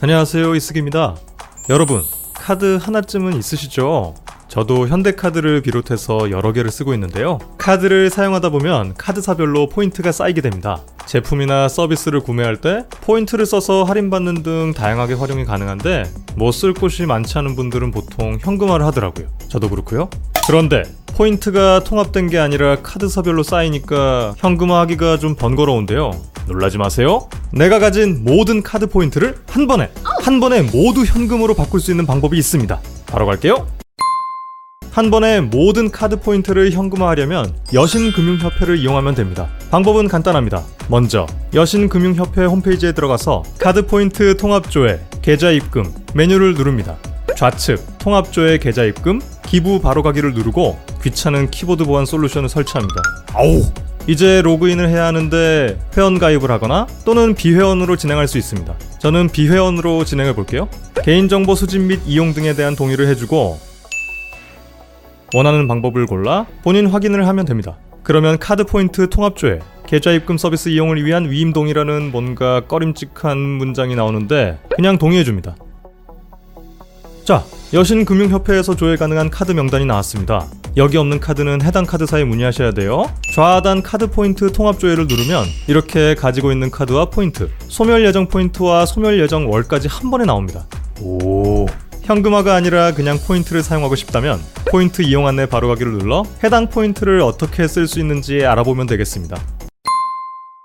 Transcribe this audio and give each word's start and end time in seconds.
안녕하세요 0.00 0.54
잇섭입니다. 0.54 1.16
여러분 1.70 2.02
카드 2.34 2.76
하나쯤은 2.80 3.36
있으시죠? 3.38 4.14
저도 4.48 4.88
현대카드를 4.88 5.62
비롯해서 5.62 6.30
여러 6.30 6.52
개를 6.52 6.70
쓰고 6.70 6.94
있는데요. 6.94 7.38
카드를 7.58 8.10
사용하다 8.10 8.50
보면 8.50 8.94
카드사별로 8.96 9.68
포인트가 9.68 10.12
쌓이게 10.12 10.40
됩니다. 10.40 10.82
제품이나 11.06 11.68
서비스를 11.68 12.20
구매할 12.20 12.56
때 12.60 12.84
포인트를 13.02 13.46
써서 13.46 13.84
할인받는 13.84 14.42
등 14.42 14.72
다양하게 14.76 15.14
활용이 15.14 15.44
가능한데 15.44 16.04
뭐 16.36 16.50
쓸 16.52 16.74
곳이 16.74 17.06
많지 17.06 17.38
않은 17.38 17.56
분들은 17.56 17.90
보통 17.90 18.38
현금화를 18.40 18.84
하더라고요. 18.86 19.26
저도 19.48 19.68
그렇고요. 19.70 20.08
그런데 20.46 20.82
포인트가 21.16 21.80
통합된 21.82 22.28
게 22.28 22.38
아니라 22.38 22.76
카드사별로 22.82 23.42
쌓이니까 23.42 24.34
현금화하기가 24.36 25.18
좀 25.18 25.34
번거로운데요. 25.34 26.12
놀라지 26.46 26.78
마세요. 26.78 27.28
내가 27.52 27.78
가진 27.78 28.24
모든 28.24 28.62
카드 28.62 28.86
포인트를 28.86 29.36
한 29.48 29.66
번에 29.66 29.90
한 30.22 30.40
번에 30.40 30.62
모두 30.62 31.04
현금으로 31.04 31.54
바꿀 31.54 31.80
수 31.80 31.90
있는 31.90 32.06
방법이 32.06 32.36
있습니다. 32.38 32.80
바로 33.06 33.26
갈게요. 33.26 33.66
한 34.90 35.10
번에 35.10 35.42
모든 35.42 35.90
카드 35.90 36.18
포인트를 36.18 36.72
현금화하려면 36.72 37.54
여신금융협회를 37.74 38.78
이용하면 38.78 39.14
됩니다. 39.14 39.50
방법은 39.70 40.08
간단합니다. 40.08 40.62
먼저 40.88 41.26
여신금융협회 41.52 42.46
홈페이지에 42.46 42.92
들어가서 42.92 43.42
카드 43.58 43.84
포인트 43.84 44.36
통합조회 44.38 45.00
계좌 45.20 45.50
입금 45.50 45.92
메뉴를 46.14 46.54
누릅니다. 46.54 46.96
좌측 47.36 47.98
통합조회 47.98 48.56
계좌 48.56 48.84
입금 48.84 49.20
기부 49.44 49.80
바로 49.80 50.02
가기를 50.02 50.32
누르고 50.32 50.78
귀찮은 51.02 51.50
키보드 51.50 51.84
보안 51.84 52.06
솔루션을 52.06 52.48
설치합니다. 52.48 53.02
아우 53.34 53.62
이제 54.06 54.40
로그인을 54.42 54.88
해야 54.88 55.06
하는데 55.06 55.78
회원 55.96 56.18
가입을 56.18 56.50
하거나 56.50 56.86
또는 57.04 57.34
비회원으로 57.34 57.96
진행할 57.96 58.28
수 58.28 58.38
있습니다. 58.38 58.74
저는 58.98 59.28
비회원으로 59.28 60.04
진행해 60.04 60.34
볼게요. 60.34 60.68
개인정보 61.02 61.54
수집 61.54 61.80
및 61.80 62.00
이용 62.06 62.32
등에 62.32 62.54
대한 62.54 62.76
동의를 62.76 63.08
해주고 63.08 63.58
원하는 65.34 65.66
방법을 65.66 66.06
골라 66.06 66.46
본인 66.62 66.86
확인을 66.86 67.26
하면 67.26 67.44
됩니다. 67.44 67.76
그러면 68.04 68.38
카드 68.38 68.64
포인트 68.64 69.08
통합조회 69.10 69.58
계좌 69.86 70.12
입금 70.12 70.38
서비스 70.38 70.68
이용을 70.68 71.04
위한 71.04 71.28
위임 71.28 71.52
동의라는 71.52 72.12
뭔가 72.12 72.60
꺼림칙한 72.60 73.36
문장이 73.38 73.96
나오는데 73.96 74.58
그냥 74.74 74.98
동의해 74.98 75.24
줍니다. 75.24 75.56
자, 77.24 77.44
여신금융협회에서 77.72 78.76
조회 78.76 78.94
가능한 78.94 79.30
카드 79.30 79.50
명단이 79.50 79.84
나왔습니다. 79.84 80.46
여기 80.76 80.98
없는 80.98 81.20
카드는 81.20 81.62
해당 81.62 81.86
카드사에 81.86 82.24
문의하셔야 82.24 82.72
돼요. 82.72 83.10
좌하단 83.34 83.82
카드 83.82 84.08
포인트 84.10 84.52
통합 84.52 84.78
조회를 84.78 85.06
누르면 85.06 85.46
이렇게 85.68 86.14
가지고 86.14 86.52
있는 86.52 86.70
카드와 86.70 87.06
포인트, 87.06 87.50
소멸 87.68 88.04
예정 88.04 88.28
포인트와 88.28 88.84
소멸 88.84 89.18
예정 89.18 89.50
월까지 89.50 89.88
한 89.88 90.10
번에 90.10 90.26
나옵니다. 90.26 90.66
오. 91.00 91.64
현금화가 92.02 92.54
아니라 92.54 92.92
그냥 92.92 93.18
포인트를 93.18 93.62
사용하고 93.62 93.96
싶다면 93.96 94.38
포인트 94.70 95.02
이용 95.02 95.26
안내 95.26 95.46
바로 95.46 95.66
가기를 95.68 95.92
눌러 95.92 96.24
해당 96.44 96.68
포인트를 96.68 97.20
어떻게 97.20 97.66
쓸 97.66 97.88
수 97.88 97.98
있는지 97.98 98.44
알아보면 98.44 98.86
되겠습니다. 98.86 99.40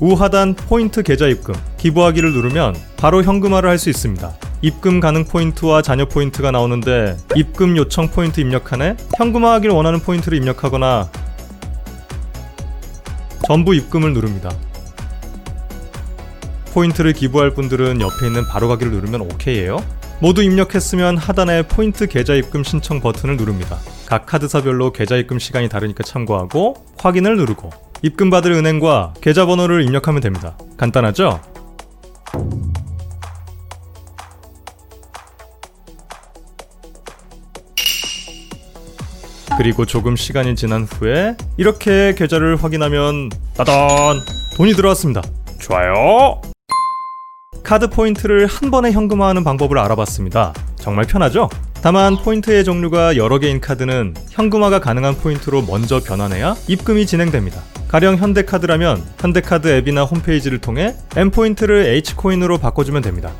우하단 0.00 0.56
포인트 0.56 1.02
계좌 1.04 1.28
입금, 1.28 1.54
기부하기를 1.78 2.32
누르면 2.32 2.74
바로 2.96 3.22
현금화를 3.22 3.70
할 3.70 3.78
수 3.78 3.88
있습니다. 3.88 4.32
입금 4.62 5.00
가능 5.00 5.24
포인트와 5.24 5.82
잔여 5.82 6.06
포인트가 6.06 6.52
나오는데 6.52 7.16
입금 7.34 7.76
요청 7.76 8.08
포인트 8.08 8.40
입력칸에 8.40 8.96
현금화하길 9.16 9.70
원하는 9.70 9.98
포인트를 9.98 10.38
입력하거나 10.38 11.10
전부 13.44 13.74
입금을 13.74 14.12
누릅니다. 14.12 14.50
포인트를 16.72 17.12
기부할 17.12 17.50
분들은 17.50 18.00
옆에 18.00 18.26
있는 18.28 18.46
바로 18.46 18.68
가기를 18.68 18.92
누르면 18.92 19.22
OK예요. 19.22 19.84
모두 20.20 20.42
입력했으면 20.42 21.16
하단에 21.16 21.62
포인트 21.62 22.06
계좌 22.06 22.34
입금 22.34 22.62
신청 22.62 23.00
버튼을 23.00 23.36
누릅니다. 23.36 23.78
각 24.06 24.26
카드사별로 24.26 24.92
계좌 24.92 25.16
입금 25.16 25.40
시간이 25.40 25.68
다르니까 25.68 26.04
참고하고 26.04 26.74
확인을 26.98 27.36
누르고 27.36 27.70
입금 28.02 28.30
받을 28.30 28.52
은행과 28.52 29.14
계좌번호를 29.20 29.82
입력하면 29.82 30.20
됩니다. 30.20 30.56
간단하죠? 30.76 31.51
그리고 39.58 39.84
조금 39.84 40.16
시간이 40.16 40.56
지난 40.56 40.84
후에 40.84 41.36
이렇게 41.56 42.14
계좌를 42.14 42.56
확인하면 42.56 43.30
따단 43.56 44.20
돈이 44.56 44.72
들어왔습니다. 44.74 45.22
좋아요. 45.60 46.40
카드 47.62 47.88
포인트를 47.88 48.46
한 48.46 48.70
번에 48.70 48.90
현금화하는 48.90 49.44
방법을 49.44 49.78
알아봤습니다. 49.78 50.52
정말 50.76 51.06
편하죠? 51.06 51.48
다만 51.80 52.16
포인트의 52.16 52.64
종류가 52.64 53.16
여러 53.16 53.38
개인 53.38 53.60
카드는 53.60 54.14
현금화가 54.30 54.80
가능한 54.80 55.16
포인트로 55.16 55.62
먼저 55.62 56.00
변환해야 56.00 56.54
입금이 56.68 57.06
진행됩니다. 57.06 57.60
가령 57.88 58.16
현대카드라면 58.16 59.04
현대카드 59.18 59.68
앱이나 59.68 60.04
홈페이지를 60.04 60.58
통해 60.58 60.94
M포인트를 61.16 61.86
H코인으로 61.86 62.58
바꿔주면 62.58 63.02
됩니다. 63.02 63.30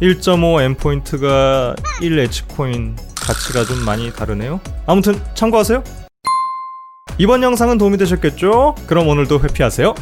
1.5 0.00 0.62
M포인트가 0.62 1.74
1 2.00 2.18
H코인 2.18 2.96
가치가 3.16 3.64
좀 3.64 3.84
많이 3.84 4.12
다르네요. 4.12 4.60
아무튼 4.86 5.20
참고하세요. 5.34 5.82
이번 7.18 7.42
영상은 7.42 7.78
도움이 7.78 7.96
되셨겠죠? 7.98 8.76
그럼 8.86 9.08
오늘도 9.08 9.40
회피하세요. 9.40 9.94